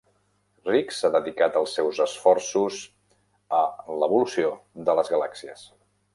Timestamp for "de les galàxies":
4.91-5.71